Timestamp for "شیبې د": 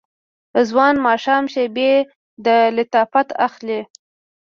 1.53-2.47